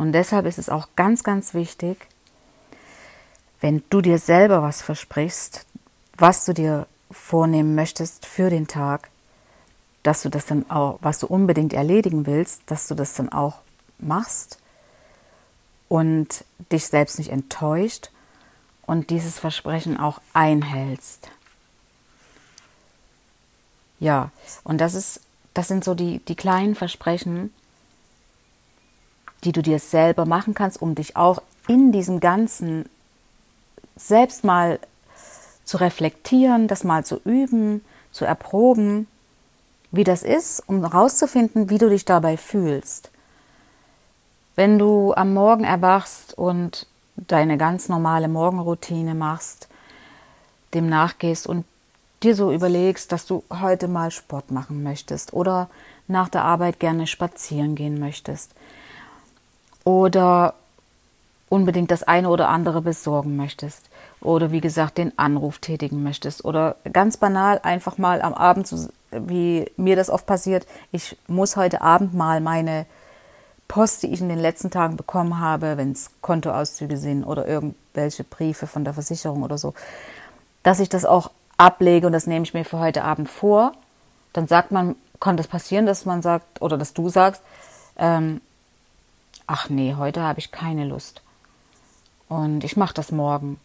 Und 0.00 0.12
deshalb 0.12 0.46
ist 0.46 0.56
es 0.56 0.70
auch 0.70 0.88
ganz, 0.96 1.24
ganz 1.24 1.52
wichtig, 1.52 2.06
wenn 3.60 3.82
du 3.90 4.00
dir 4.00 4.18
selber 4.18 4.62
was 4.62 4.80
versprichst, 4.80 5.66
was 6.16 6.46
du 6.46 6.54
dir 6.54 6.86
vornehmen 7.10 7.74
möchtest 7.74 8.24
für 8.24 8.48
den 8.48 8.66
Tag, 8.66 9.10
dass 10.02 10.22
du 10.22 10.30
das 10.30 10.46
dann 10.46 10.70
auch, 10.70 10.98
was 11.02 11.18
du 11.18 11.26
unbedingt 11.26 11.74
erledigen 11.74 12.24
willst, 12.24 12.62
dass 12.64 12.88
du 12.88 12.94
das 12.94 13.12
dann 13.12 13.28
auch 13.28 13.58
machst 13.98 14.58
und 15.90 16.46
dich 16.72 16.86
selbst 16.86 17.18
nicht 17.18 17.30
enttäuscht 17.30 18.10
und 18.86 19.10
dieses 19.10 19.38
Versprechen 19.38 19.98
auch 19.98 20.22
einhältst. 20.32 21.28
Ja, 23.98 24.30
und 24.64 24.78
das 24.78 24.94
ist, 24.94 25.20
das 25.52 25.68
sind 25.68 25.84
so 25.84 25.94
die, 25.94 26.20
die 26.20 26.36
kleinen 26.36 26.74
Versprechen, 26.74 27.52
die 29.44 29.52
du 29.52 29.62
dir 29.62 29.78
selber 29.78 30.26
machen 30.26 30.54
kannst, 30.54 30.80
um 30.80 30.94
dich 30.94 31.16
auch 31.16 31.42
in 31.68 31.92
diesem 31.92 32.20
Ganzen 32.20 32.88
selbst 33.96 34.44
mal 34.44 34.78
zu 35.64 35.76
reflektieren, 35.76 36.68
das 36.68 36.84
mal 36.84 37.04
zu 37.04 37.20
üben, 37.24 37.84
zu 38.10 38.24
erproben, 38.24 39.06
wie 39.92 40.04
das 40.04 40.22
ist, 40.22 40.62
um 40.66 40.80
herauszufinden, 40.80 41.70
wie 41.70 41.78
du 41.78 41.88
dich 41.88 42.04
dabei 42.04 42.36
fühlst. 42.36 43.10
Wenn 44.56 44.78
du 44.78 45.14
am 45.14 45.32
Morgen 45.32 45.64
erwachst 45.64 46.36
und 46.36 46.86
deine 47.16 47.56
ganz 47.58 47.88
normale 47.88 48.28
Morgenroutine 48.28 49.14
machst, 49.14 49.68
dem 50.74 50.88
nachgehst 50.88 51.46
und 51.46 51.64
dir 52.22 52.34
so 52.34 52.52
überlegst, 52.52 53.12
dass 53.12 53.26
du 53.26 53.42
heute 53.50 53.88
mal 53.88 54.10
Sport 54.10 54.50
machen 54.50 54.82
möchtest 54.82 55.32
oder 55.32 55.68
nach 56.08 56.28
der 56.28 56.44
Arbeit 56.44 56.80
gerne 56.80 57.06
spazieren 57.06 57.74
gehen 57.74 57.98
möchtest, 57.98 58.52
oder 59.84 60.54
unbedingt 61.48 61.90
das 61.90 62.02
eine 62.02 62.28
oder 62.28 62.48
andere 62.48 62.80
besorgen 62.80 63.36
möchtest 63.36 63.90
oder 64.20 64.52
wie 64.52 64.60
gesagt 64.60 64.98
den 64.98 65.18
Anruf 65.18 65.58
tätigen 65.58 66.02
möchtest 66.02 66.44
oder 66.44 66.76
ganz 66.92 67.16
banal 67.16 67.60
einfach 67.62 67.98
mal 67.98 68.22
am 68.22 68.34
Abend, 68.34 68.72
wie 69.10 69.70
mir 69.76 69.96
das 69.96 70.10
oft 70.10 70.26
passiert, 70.26 70.66
ich 70.92 71.16
muss 71.26 71.56
heute 71.56 71.82
Abend 71.82 72.14
mal 72.14 72.40
meine 72.40 72.86
Post, 73.66 74.02
die 74.02 74.12
ich 74.12 74.20
in 74.20 74.28
den 74.28 74.38
letzten 74.38 74.70
Tagen 74.70 74.96
bekommen 74.96 75.38
habe, 75.38 75.76
wenn 75.76 75.92
es 75.92 76.10
Kontoauszüge 76.22 76.96
sind 76.96 77.24
oder 77.24 77.46
irgendwelche 77.46 78.24
Briefe 78.24 78.66
von 78.66 78.84
der 78.84 78.94
Versicherung 78.94 79.42
oder 79.42 79.58
so, 79.58 79.74
dass 80.62 80.80
ich 80.80 80.88
das 80.88 81.04
auch 81.04 81.30
ablege 81.56 82.06
und 82.06 82.12
das 82.12 82.26
nehme 82.26 82.44
ich 82.44 82.54
mir 82.54 82.64
für 82.64 82.78
heute 82.78 83.04
Abend 83.04 83.28
vor. 83.28 83.72
Dann 84.32 84.46
sagt 84.46 84.70
man, 84.70 84.96
kann 85.20 85.36
das 85.36 85.46
passieren, 85.48 85.86
dass 85.86 86.04
man 86.04 86.22
sagt 86.22 86.62
oder 86.62 86.78
dass 86.78 86.94
du 86.94 87.08
sagst, 87.08 87.42
ähm, 87.96 88.40
ach 89.50 89.68
nee, 89.68 89.96
heute 89.98 90.22
habe 90.22 90.38
ich 90.38 90.52
keine 90.52 90.84
Lust. 90.84 91.22
Und 92.28 92.62
ich 92.62 92.76
mache 92.76 92.94
das 92.94 93.10
morgen. 93.10 93.58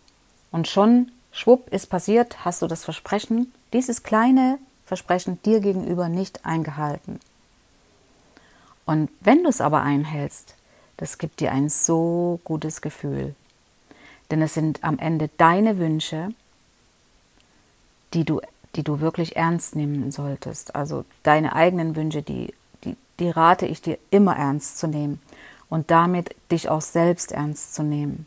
Und 0.52 0.68
schon, 0.68 1.12
schwupp, 1.32 1.70
ist 1.72 1.88
passiert, 1.92 2.44
hast 2.44 2.64
du 2.64 2.68
das 2.68 2.84
Versprechen, 2.84 3.54
dieses 3.72 4.02
kleine 4.02 4.58
Versprechen 4.88 5.40
dir 5.44 5.60
gegenüber 5.60 6.10
nicht 6.10 6.44
eingehalten. 6.44 7.20
Und 8.86 9.12
wenn 9.20 9.44
du 9.44 9.50
es 9.50 9.62
aber 9.62 9.84
einhältst, 9.84 10.56
das 10.98 11.20
gibt 11.20 11.40
dir 11.40 11.52
ein 11.52 11.70
so 11.70 12.40
gutes 12.44 12.82
Gefühl. 12.82 13.36
Denn 14.32 14.42
es 14.42 14.56
sind 14.56 14.84
am 14.84 14.98
Ende 14.98 15.30
deine 15.38 15.78
Wünsche, 15.78 16.30
die 18.16 18.24
du, 18.24 18.42
die 18.76 18.84
du 18.84 19.02
wirklich 19.02 19.36
ernst 19.36 19.76
nehmen 19.76 20.12
solltest. 20.12 20.76
Also 20.76 21.06
deine 21.22 21.56
eigenen 21.56 21.96
Wünsche, 21.96 22.24
die, 22.24 22.56
die, 22.84 22.98
die 23.20 23.30
rate 23.30 23.68
ich 23.68 23.84
dir 23.84 24.00
immer 24.10 24.36
ernst 24.36 24.80
zu 24.80 24.88
nehmen 24.88 25.20
und 25.70 25.92
damit 25.92 26.36
dich 26.52 26.70
auch 26.70 26.82
selbst 26.82 27.32
ernst 27.32 27.76
zu 27.76 27.84
nehmen. 27.84 28.26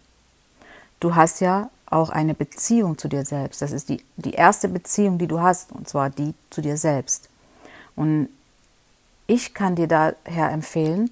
Du 1.00 1.14
hast 1.14 1.40
ja 1.40 1.70
auch 1.86 2.10
eine 2.10 2.34
Beziehung 2.34 2.98
zu 2.98 3.08
dir 3.08 3.24
selbst. 3.24 3.62
Das 3.62 3.72
ist 3.72 3.88
die, 3.88 4.02
die 4.16 4.32
erste 4.32 4.68
Beziehung, 4.68 5.18
die 5.18 5.26
du 5.26 5.40
hast, 5.40 5.72
und 5.72 5.88
zwar 5.88 6.10
die 6.10 6.34
zu 6.50 6.60
dir 6.60 6.76
selbst. 6.76 7.28
Und 7.96 8.28
ich 9.26 9.54
kann 9.54 9.76
dir 9.76 9.88
daher 9.88 10.50
empfehlen, 10.50 11.10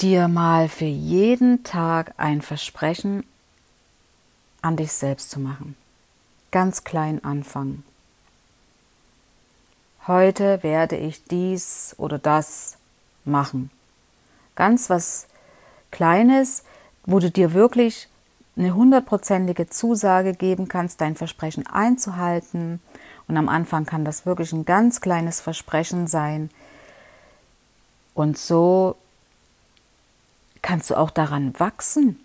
dir 0.00 0.28
mal 0.28 0.68
für 0.68 0.84
jeden 0.84 1.64
Tag 1.64 2.14
ein 2.16 2.42
Versprechen 2.42 3.24
an 4.62 4.76
dich 4.76 4.92
selbst 4.92 5.30
zu 5.30 5.40
machen. 5.40 5.76
Ganz 6.50 6.84
klein 6.84 7.22
anfangen. 7.24 7.84
Heute 10.06 10.62
werde 10.62 10.96
ich 10.96 11.24
dies 11.24 11.94
oder 11.98 12.18
das 12.18 12.76
machen 13.24 13.70
ganz 14.56 14.90
was 14.90 15.26
Kleines, 15.90 16.64
wo 17.06 17.20
du 17.20 17.30
dir 17.30 17.54
wirklich 17.54 18.08
eine 18.56 18.74
hundertprozentige 18.74 19.68
Zusage 19.68 20.34
geben 20.34 20.68
kannst, 20.68 21.00
dein 21.00 21.14
Versprechen 21.14 21.66
einzuhalten. 21.66 22.80
Und 23.28 23.36
am 23.36 23.48
Anfang 23.48 23.86
kann 23.86 24.04
das 24.04 24.26
wirklich 24.26 24.52
ein 24.52 24.64
ganz 24.64 25.00
kleines 25.00 25.40
Versprechen 25.40 26.06
sein. 26.06 26.50
Und 28.14 28.38
so 28.38 28.96
kannst 30.62 30.90
du 30.90 30.96
auch 30.96 31.10
daran 31.10 31.58
wachsen. 31.58 32.18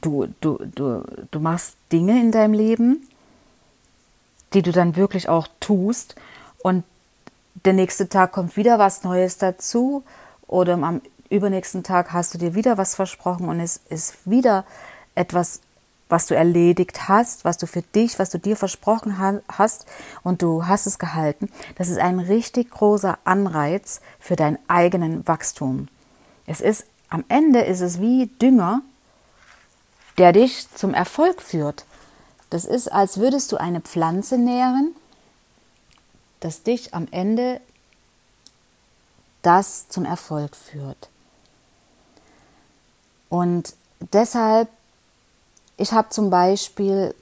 Du, 0.00 0.26
du, 0.40 0.58
du, 0.74 1.04
du 1.30 1.40
machst 1.40 1.76
Dinge 1.92 2.20
in 2.20 2.32
deinem 2.32 2.52
Leben, 2.52 3.08
die 4.52 4.62
du 4.62 4.72
dann 4.72 4.96
wirklich 4.96 5.28
auch 5.28 5.48
tust. 5.60 6.16
Und 6.58 6.84
der 7.64 7.72
nächste 7.72 8.08
Tag 8.08 8.32
kommt 8.32 8.56
wieder 8.56 8.78
was 8.78 9.04
Neues 9.04 9.38
dazu 9.38 10.04
oder 10.46 10.74
am 10.74 11.02
übernächsten 11.28 11.82
Tag 11.82 12.12
hast 12.12 12.34
du 12.34 12.38
dir 12.38 12.54
wieder 12.54 12.78
was 12.78 12.94
versprochen 12.94 13.48
und 13.48 13.60
es 13.60 13.80
ist 13.88 14.16
wieder 14.24 14.64
etwas, 15.14 15.60
was 16.08 16.26
du 16.26 16.36
erledigt 16.36 17.08
hast, 17.08 17.44
was 17.44 17.58
du 17.58 17.66
für 17.66 17.82
dich, 17.82 18.18
was 18.18 18.30
du 18.30 18.38
dir 18.38 18.56
versprochen 18.56 19.18
hast 19.48 19.86
und 20.22 20.40
du 20.40 20.66
hast 20.66 20.86
es 20.86 20.98
gehalten. 20.98 21.50
Das 21.76 21.88
ist 21.88 21.98
ein 21.98 22.20
richtig 22.20 22.70
großer 22.70 23.18
Anreiz 23.24 24.00
für 24.20 24.36
deinen 24.36 24.58
eigenen 24.68 25.26
Wachstum. 25.26 25.88
Es 26.46 26.60
ist 26.60 26.86
am 27.08 27.24
Ende 27.28 27.60
ist 27.60 27.80
es 27.80 28.00
wie 28.00 28.26
Dünger, 28.26 28.82
der 30.18 30.32
dich 30.32 30.68
zum 30.74 30.94
Erfolg 30.94 31.42
führt. 31.42 31.84
Das 32.50 32.64
ist, 32.64 32.92
als 32.92 33.18
würdest 33.18 33.52
du 33.52 33.56
eine 33.56 33.80
Pflanze 33.80 34.38
nähren, 34.38 34.94
das 36.40 36.62
dich 36.62 36.94
am 36.94 37.08
Ende 37.10 37.60
das 39.46 39.88
zum 39.88 40.04
Erfolg 40.04 40.56
führt. 40.56 41.08
Und 43.28 43.74
deshalb, 44.12 44.68
ich 45.76 45.92
habe 45.92 46.08
zum 46.08 46.30
Beispiel 46.30 47.14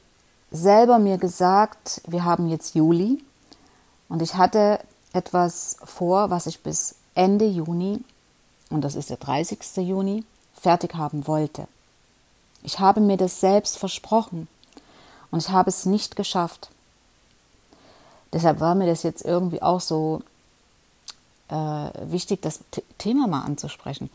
selber 0.50 0.98
mir 0.98 1.18
gesagt, 1.18 2.00
wir 2.06 2.24
haben 2.24 2.48
jetzt 2.48 2.74
Juli 2.74 3.22
und 4.08 4.22
ich 4.22 4.36
hatte 4.36 4.80
etwas 5.12 5.76
vor, 5.84 6.30
was 6.30 6.46
ich 6.46 6.62
bis 6.62 6.94
Ende 7.14 7.44
Juni, 7.44 8.02
und 8.70 8.80
das 8.80 8.94
ist 8.94 9.10
der 9.10 9.18
30. 9.18 9.76
Juni, 9.76 10.24
fertig 10.54 10.94
haben 10.94 11.26
wollte. 11.26 11.68
Ich 12.62 12.78
habe 12.78 13.00
mir 13.00 13.18
das 13.18 13.40
selbst 13.40 13.76
versprochen 13.76 14.48
und 15.30 15.40
ich 15.40 15.50
habe 15.50 15.68
es 15.68 15.84
nicht 15.84 16.16
geschafft. 16.16 16.70
Deshalb 18.32 18.60
war 18.60 18.74
mir 18.74 18.86
das 18.86 19.02
jetzt 19.02 19.24
irgendwie 19.24 19.60
auch 19.60 19.80
so 19.80 20.22
äh, 21.48 21.54
wichtig, 22.10 22.42
das 22.42 22.60
Thema 22.98 23.26
mal 23.26 23.42
anzusprechen. 23.42 24.10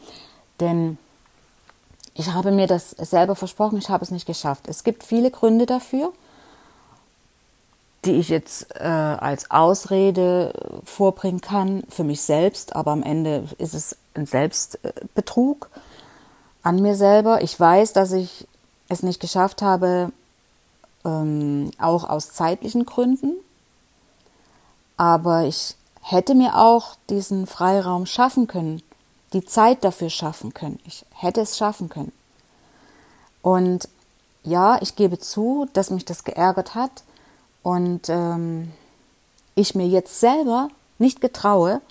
Denn 0.60 0.98
ich 2.14 2.34
habe 2.34 2.52
mir 2.52 2.68
das 2.68 2.92
selber 2.92 3.36
versprochen, 3.36 3.78
ich 3.78 3.90
habe 3.90 4.04
es 4.04 4.12
nicht 4.12 4.26
geschafft. 4.26 4.68
Es 4.68 4.84
gibt 4.84 5.04
viele 5.04 5.32
Gründe 5.32 5.66
dafür, 5.66 6.12
die 8.06 8.14
ich 8.14 8.30
jetzt 8.30 8.76
äh, 8.76 8.84
als 8.84 9.52
Ausrede 9.52 10.54
vorbringen 10.84 11.42
kann 11.42 11.84
für 11.90 12.04
mich 12.04 12.22
selbst, 12.22 12.76
aber 12.76 12.92
am 12.92 13.04
Ende 13.04 13.46
ist 13.58 13.74
es 13.74 13.98
ein 14.16 14.26
Selbstbetrug 14.26 15.70
an 16.64 16.82
mir 16.82 16.96
selber. 16.96 17.42
Ich 17.42 17.60
weiß, 17.60 17.94
dass 17.94 18.12
ich 18.12 18.48
es 18.90 19.04
nicht 19.04 19.20
geschafft 19.20 19.62
habe, 19.62 20.12
ähm, 21.06 21.72
auch 21.80 22.10
aus 22.10 22.34
zeitlichen 22.34 22.86
Gründen, 22.86 23.34
aber 24.98 25.46
ich 25.46 25.76
hätte 26.02 26.36
mir 26.36 26.56
auch 26.56 26.96
diesen 27.10 27.48
Freiraum 27.48 28.06
schaffen 28.06 28.48
können, 28.48 28.82
die 29.34 29.46
Zeit 29.46 29.84
dafür 29.84 30.10
schaffen 30.10 30.54
können. 30.54 30.80
Ich 30.86 31.06
hätte 31.14 31.42
es 31.42 31.58
schaffen 31.58 31.90
können. 31.90 32.12
Und 33.42 33.88
ja, 34.44 34.82
ich 34.82 34.96
gebe 34.96 35.20
zu, 35.20 35.68
dass 35.74 35.92
mich 35.92 36.06
das 36.06 36.24
geärgert 36.24 36.76
hat 36.76 37.04
und 37.62 38.10
ähm, 38.10 38.72
ich 39.56 39.76
mir 39.76 39.88
jetzt 39.88 40.20
selber 40.20 40.70
nicht 40.98 41.22
getraue, 41.22 41.82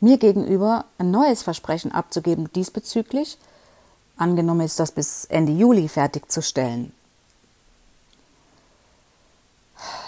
mir 0.00 0.18
gegenüber 0.18 0.84
ein 0.98 1.10
neues 1.10 1.42
Versprechen 1.42 1.92
abzugeben 1.92 2.52
diesbezüglich, 2.52 3.38
angenommen 4.16 4.60
ist 4.60 4.80
das 4.80 4.92
bis 4.92 5.24
Ende 5.24 5.52
Juli 5.52 5.88
fertigzustellen. 5.88 6.92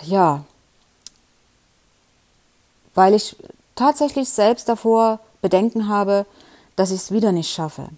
Ja, 0.02 0.44
weil 2.96 3.14
ich 3.14 3.36
tatsächlich 3.76 4.28
selbst 4.28 4.68
davor 4.68 5.20
Bedenken 5.40 5.88
habe, 5.88 6.26
dass 6.74 6.90
ich 6.90 6.96
es 6.96 7.12
wieder 7.12 7.30
nicht 7.30 7.52
schaffe. 7.52 7.88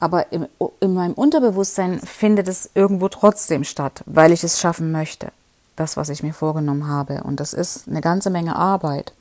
Aber 0.00 0.32
im, 0.32 0.48
in 0.80 0.94
meinem 0.94 1.12
Unterbewusstsein 1.12 2.00
findet 2.00 2.48
es 2.48 2.70
irgendwo 2.74 3.08
trotzdem 3.08 3.64
statt, 3.64 4.02
weil 4.06 4.32
ich 4.32 4.42
es 4.42 4.58
schaffen 4.58 4.90
möchte. 4.90 5.30
Das, 5.76 5.96
was 5.96 6.08
ich 6.08 6.22
mir 6.22 6.32
vorgenommen 6.32 6.88
habe. 6.88 7.22
Und 7.22 7.38
das 7.38 7.52
ist 7.52 7.86
eine 7.86 8.00
ganze 8.00 8.30
Menge 8.30 8.56
Arbeit. 8.56 9.12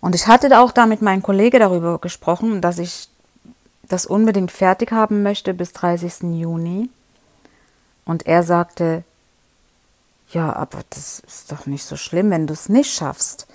Und 0.00 0.14
ich 0.14 0.26
hatte 0.26 0.60
auch 0.60 0.70
da 0.70 0.86
mit 0.86 1.00
meinem 1.00 1.22
Kollegen 1.22 1.60
darüber 1.60 1.98
gesprochen, 1.98 2.60
dass 2.60 2.78
ich 2.78 3.08
das 3.82 4.04
unbedingt 4.04 4.52
fertig 4.52 4.92
haben 4.92 5.22
möchte 5.22 5.54
bis 5.54 5.72
30. 5.72 6.34
Juni. 6.34 6.90
Und 8.04 8.26
er 8.26 8.42
sagte, 8.42 9.04
ja, 10.32 10.54
aber 10.54 10.80
das 10.90 11.20
ist 11.20 11.52
doch 11.52 11.66
nicht 11.66 11.84
so 11.84 11.96
schlimm, 11.96 12.30
wenn 12.30 12.46
du 12.46 12.54
es 12.54 12.68
nicht 12.68 12.92
schaffst. 12.92 13.46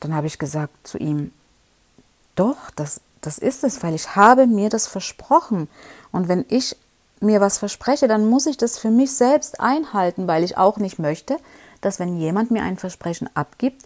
Dann 0.00 0.14
habe 0.14 0.26
ich 0.26 0.38
gesagt 0.38 0.86
zu 0.86 0.98
ihm, 0.98 1.32
doch, 2.34 2.70
das, 2.74 3.00
das 3.20 3.38
ist 3.38 3.64
es, 3.64 3.82
weil 3.82 3.94
ich 3.94 4.16
habe 4.16 4.46
mir 4.46 4.68
das 4.68 4.86
versprochen. 4.86 5.68
Und 6.12 6.28
wenn 6.28 6.44
ich 6.48 6.76
mir 7.20 7.40
was 7.40 7.58
verspreche, 7.58 8.08
dann 8.08 8.28
muss 8.28 8.46
ich 8.46 8.56
das 8.56 8.78
für 8.78 8.90
mich 8.90 9.14
selbst 9.14 9.60
einhalten, 9.60 10.26
weil 10.26 10.44
ich 10.44 10.56
auch 10.56 10.78
nicht 10.78 10.98
möchte, 10.98 11.38
dass 11.80 11.98
wenn 11.98 12.18
jemand 12.18 12.50
mir 12.50 12.62
ein 12.62 12.76
Versprechen 12.76 13.28
abgibt, 13.34 13.82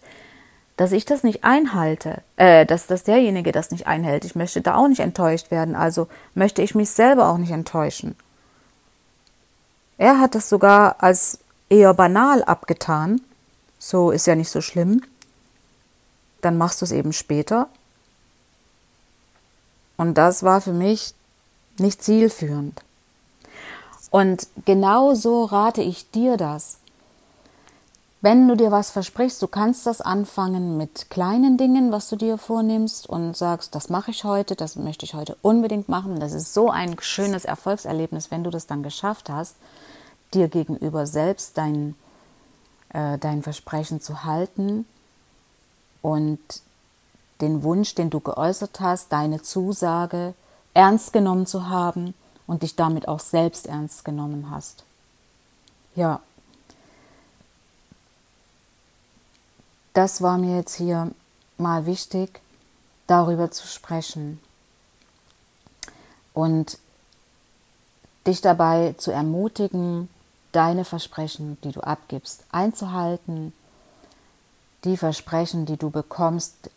dass 0.77 0.93
ich 0.93 1.05
das 1.05 1.23
nicht 1.23 1.45
einhalte, 1.45 2.23
äh, 2.37 2.65
dass, 2.65 2.87
dass 2.87 3.03
derjenige 3.03 3.53
das 3.53 3.71
nicht 3.71 3.87
einhält. 3.87 4.25
Ich 4.25 4.35
möchte 4.35 4.63
da 4.63 4.77
auch 4.77 4.89
nicht 4.89 5.01
enttäuscht 5.01 5.51
werden, 5.51 5.77
also 5.77 6.09
möchte 6.35 6.63
ich 6.63 6.75
mich 6.75 6.91
selber 6.91 7.29
auch 7.29 7.39
nicht 7.39 7.51
enttäuschen. 7.51 8.17
Er 10.01 10.19
hat 10.19 10.35
das 10.35 10.49
sogar 10.49 11.03
als 11.03 11.41
eher 11.69 11.93
banal 11.93 12.43
abgetan. 12.43 13.21
So 13.79 14.11
ist 14.11 14.27
ja 14.27 14.35
nicht 14.35 14.49
so 14.49 14.63
schlimm. 14.63 15.03
Dann 16.41 16.57
machst 16.57 16.81
du 16.81 16.87
es 16.87 16.93
eben 16.93 17.13
später. 17.13 17.69
Und 19.99 20.15
das 20.15 20.43
war 20.43 20.63
für 20.63 20.73
mich 20.73 21.13
nicht 21.77 22.03
zielführend. 22.03 22.81
Und 24.11 24.47
genau 24.65 25.13
so 25.15 25.45
rate 25.45 25.83
ich 25.83 26.11
dir 26.11 26.39
das. 26.39 26.79
Wenn 28.23 28.47
du 28.49 28.55
dir 28.55 28.71
was 28.71 28.91
versprichst, 28.91 29.41
du 29.41 29.49
kannst 29.49 29.87
das 29.87 30.03
anfangen 30.03 30.77
mit 30.77 31.09
kleinen 31.09 31.57
Dingen, 31.57 31.91
was 31.91 32.11
du 32.11 32.17
dir 32.17 32.37
vornimmst 32.37 33.09
und 33.09 33.35
sagst, 33.35 33.75
das 33.75 33.89
mache 33.89 34.11
ich 34.11 34.25
heute, 34.25 34.57
das 34.57 34.77
möchte 34.77 35.07
ich 35.07 35.15
heute 35.15 35.37
unbedingt 35.41 35.89
machen. 35.89 36.21
Das 36.21 36.33
ist 36.33 36.53
so 36.53 36.71
ein 36.71 36.97
schönes 37.01 37.47
Erfolgserlebnis, 37.47 38.31
wenn 38.31 38.45
du 38.45 38.51
das 38.51 38.67
dann 38.67 38.83
geschafft 38.83 39.31
hast 39.31 39.57
dir 40.35 40.49
gegenüber 40.49 41.07
selbst 41.07 41.59
dein, 41.59 41.95
äh, 42.91 43.19
dein 43.19 43.43
Versprechen 43.43 44.01
zu 44.01 44.25
halten 44.25 44.87
und 46.03 46.39
den 47.41 47.63
Wunsch, 47.63 47.95
den 47.95 48.11
du 48.11 48.21
geäußert 48.21 48.81
hast, 48.81 49.13
deine 49.13 49.43
Zusage 49.43 50.35
ernst 50.75 51.13
genommen 51.13 51.47
zu 51.47 51.69
haben 51.69 52.15
und 52.47 52.63
dich 52.63 52.77
damit 52.77 53.09
auch 53.09 53.21
selbst 53.21 53.67
ernst 53.67 54.05
genommen 54.05 54.51
hast. 54.51 54.85
Ja, 55.97 56.21
das 60.01 60.23
war 60.23 60.39
mir 60.39 60.57
jetzt 60.57 60.77
hier 60.77 61.11
mal 61.59 61.85
wichtig, 61.85 62.41
darüber 63.07 63.51
zu 63.51 63.67
sprechen 63.67 64.41
und 66.33 66.79
dich 68.27 68.41
dabei 68.41 68.95
zu 68.97 69.11
ermutigen, 69.11 70.09
deine 70.53 70.87
Versprechen, 70.87 71.59
die 71.65 71.73
du 71.73 71.83
abgibst, 71.83 72.45
einzuhalten, 72.51 73.53
die 74.85 74.97
Versprechen, 74.97 75.67
die 75.67 75.77
du 75.77 75.91
bekommst, 75.91 76.71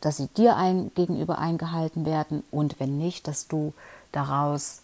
dass 0.00 0.16
sie 0.16 0.26
dir 0.26 0.56
ein, 0.56 0.90
gegenüber 0.96 1.38
eingehalten 1.38 2.04
werden 2.04 2.42
und 2.50 2.80
wenn 2.80 2.98
nicht, 2.98 3.28
dass 3.28 3.46
du 3.46 3.74
daraus 4.10 4.80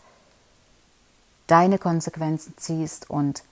deine 1.48 1.78
Konsequenzen 1.78 2.54
ziehst 2.56 3.10
und 3.10 3.42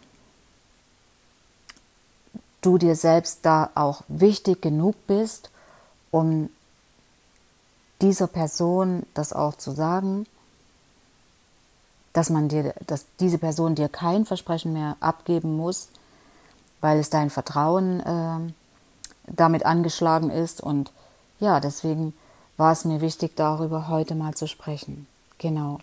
du 2.61 2.79
dir 2.79 2.97
selbst 2.97 3.41
da 3.43 3.71
auch 3.75 4.03
wichtig 4.09 4.63
genug 4.63 4.95
bist, 5.07 5.51
um 6.11 6.51
dieser 8.01 8.27
Person 8.27 9.05
das 9.15 9.33
auch 9.33 9.57
zu 9.57 9.73
sagen 9.73 10.27
dass 12.13 12.31
man 12.31 12.49
dir, 12.49 12.75
dass 12.87 13.07
diese 13.21 13.39
Person 13.39 13.75
dir 13.75 13.89
kein 13.89 14.25
Versprechen 14.25 14.73
mehr 14.73 14.97
abgeben 15.01 15.57
muss, 15.57 15.89
weil 16.81 16.99
es 16.99 17.11
dein 17.11 17.31
Vertrauen 17.31 18.01
äh, 18.01 18.53
damit 19.33 19.65
angeschlagen 19.65 20.31
ist. 20.31 20.61
Und 20.61 20.93
ja, 21.39 21.61
deswegen 21.61 22.15
war 22.57 22.73
es 22.73 22.85
mir 22.85 23.01
wichtig, 23.01 23.37
darüber 23.37 23.89
heute 23.89 24.15
mal 24.15 24.35
zu 24.35 24.49
sprechen. 24.49 25.07
Genau. 25.39 25.79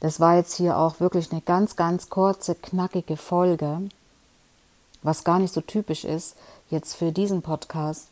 Das 0.00 0.18
war 0.18 0.36
jetzt 0.36 0.54
hier 0.54 0.78
auch 0.78 0.98
wirklich 0.98 1.30
eine 1.30 1.42
ganz, 1.42 1.76
ganz 1.76 2.08
kurze, 2.08 2.54
knackige 2.54 3.18
Folge, 3.18 3.82
was 5.02 5.24
gar 5.24 5.38
nicht 5.38 5.54
so 5.54 5.60
typisch 5.60 6.04
ist 6.04 6.36
jetzt 6.70 6.94
für 6.94 7.12
diesen 7.12 7.42
Podcast. 7.42 8.08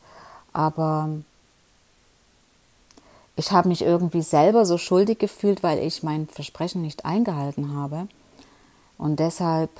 Aber 0.52 1.10
ich 3.36 3.52
habe 3.52 3.68
mich 3.68 3.82
irgendwie 3.82 4.22
selber 4.22 4.66
so 4.66 4.78
schuldig 4.78 5.18
gefühlt, 5.18 5.62
weil 5.62 5.78
ich 5.78 6.02
mein 6.02 6.26
Versprechen 6.26 6.82
nicht 6.82 7.04
eingehalten 7.04 7.76
habe. 7.76 8.08
Und 8.96 9.20
deshalb 9.20 9.70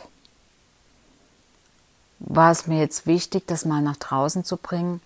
war 2.21 2.51
es 2.51 2.67
mir 2.67 2.79
jetzt 2.79 3.07
wichtig, 3.07 3.47
das 3.47 3.65
mal 3.65 3.83
nach 3.83 3.97
draußen 3.97 4.45
zu 4.45 4.57
bringen, 4.57 5.01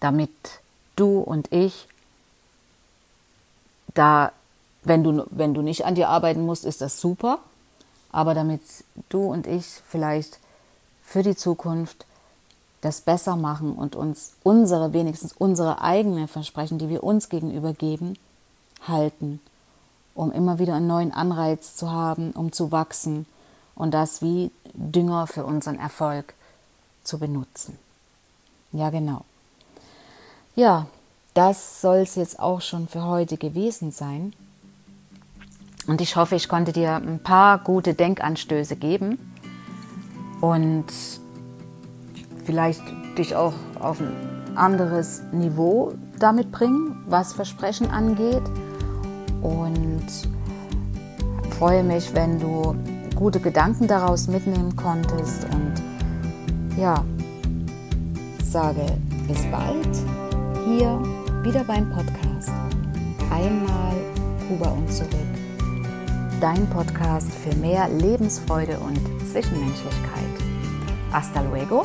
damit 0.00 0.30
du 0.96 1.20
und 1.20 1.52
ich 1.52 1.86
da, 3.94 4.32
wenn 4.82 5.02
du, 5.02 5.26
wenn 5.30 5.54
du 5.54 5.62
nicht 5.62 5.84
an 5.84 5.94
dir 5.94 6.08
arbeiten 6.08 6.46
musst, 6.46 6.64
ist 6.64 6.80
das 6.80 7.00
super, 7.00 7.38
aber 8.12 8.34
damit 8.34 8.62
du 9.08 9.24
und 9.24 9.46
ich 9.46 9.66
vielleicht 9.88 10.38
für 11.10 11.24
die 11.24 11.34
Zukunft 11.34 12.06
das 12.82 13.00
besser 13.00 13.34
machen 13.34 13.72
und 13.74 13.96
uns 13.96 14.34
unsere, 14.44 14.92
wenigstens 14.92 15.32
unsere 15.32 15.82
eigenen 15.82 16.28
Versprechen, 16.28 16.78
die 16.78 16.88
wir 16.88 17.02
uns 17.02 17.28
gegenüber 17.28 17.72
geben, 17.72 18.16
halten, 18.86 19.40
um 20.14 20.30
immer 20.30 20.60
wieder 20.60 20.76
einen 20.76 20.86
neuen 20.86 21.12
Anreiz 21.12 21.74
zu 21.74 21.90
haben, 21.90 22.30
um 22.30 22.52
zu 22.52 22.70
wachsen 22.70 23.26
und 23.74 23.92
das 23.92 24.22
wie 24.22 24.52
Dünger 24.72 25.26
für 25.26 25.44
unseren 25.44 25.80
Erfolg 25.80 26.32
zu 27.02 27.18
benutzen. 27.18 27.76
Ja, 28.70 28.90
genau. 28.90 29.24
Ja, 30.54 30.86
das 31.34 31.80
soll 31.80 31.98
es 31.98 32.14
jetzt 32.14 32.38
auch 32.38 32.60
schon 32.60 32.86
für 32.86 33.04
heute 33.04 33.36
gewesen 33.36 33.90
sein. 33.90 34.32
Und 35.88 36.00
ich 36.00 36.14
hoffe, 36.14 36.36
ich 36.36 36.48
konnte 36.48 36.70
dir 36.72 36.94
ein 36.94 37.20
paar 37.20 37.58
gute 37.58 37.94
Denkanstöße 37.94 38.76
geben 38.76 39.29
und 40.40 40.86
vielleicht 42.44 42.82
dich 43.18 43.34
auch 43.36 43.54
auf 43.78 44.00
ein 44.00 44.12
anderes 44.56 45.22
Niveau 45.32 45.92
damit 46.18 46.50
bringen, 46.50 47.04
was 47.08 47.32
Versprechen 47.32 47.90
angeht. 47.90 48.42
Und 49.42 50.06
freue 51.58 51.82
mich, 51.82 52.14
wenn 52.14 52.38
du 52.38 52.74
gute 53.16 53.40
Gedanken 53.40 53.86
daraus 53.86 54.28
mitnehmen 54.28 54.74
konntest. 54.76 55.44
Und 55.44 55.74
ja, 56.78 57.04
sage 58.42 58.86
bis 59.26 59.44
bald 59.50 59.88
hier 60.66 61.00
wieder 61.42 61.64
beim 61.64 61.88
Podcast. 61.90 62.50
Einmal 63.30 63.94
Kuba 64.48 64.70
und 64.70 64.92
zurück. 64.92 65.10
Dein 66.40 66.66
Podcast 66.70 67.30
für 67.32 67.54
mehr 67.56 67.88
Lebensfreude 67.88 68.78
und 68.80 68.98
Zwischenmenschlichkeit. 69.30 70.29
Hasta 71.12 71.42
luego, 71.42 71.82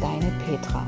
deine 0.00 0.30
Petra. 0.46 0.84